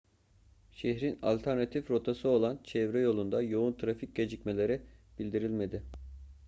[0.71, 4.81] şehrin alternatif rotası olan çevre yolunda yoğun trafik gecikmeleri
[5.19, 5.83] bildirilmedi